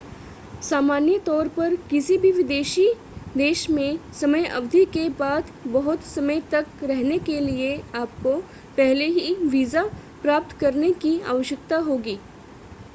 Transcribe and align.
सामान्य 0.63 1.17
तौर 1.25 1.47
पर 1.57 1.75
किसी 1.89 2.17
भी 2.17 2.31
विदेशी 2.31 2.85
देश 3.35 3.69
में 3.69 3.99
समय 4.13 4.45
अवधि 4.51 4.83
के 4.93 5.07
बाद 5.19 5.51
बहुत 5.67 6.03
समय 6.05 6.41
तक 6.51 6.83
रहने 6.83 7.19
के 7.29 7.39
लिए 7.41 7.77
आपको 7.95 8.35
पहले 8.77 9.05
ही 9.11 9.33
वीज़ा 9.45 9.83
प्राप्त 10.23 10.57
करने 10.59 10.91
की 11.03 11.19
आवश्यकता 11.27 11.77
होगी 11.85 12.19